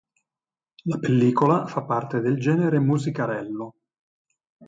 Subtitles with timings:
[0.85, 3.75] La pellicola fa parte del genere musicarello.